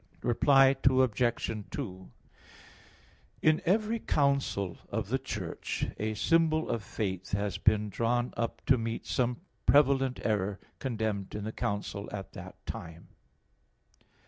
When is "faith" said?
6.81-7.33